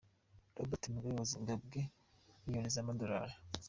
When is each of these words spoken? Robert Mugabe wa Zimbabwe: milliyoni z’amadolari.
Robert 0.57 0.83
Mugabe 0.93 1.13
wa 1.19 1.29
Zimbabwe: 1.31 1.79
milliyoni 2.43 2.73
z’amadolari. 2.75 3.35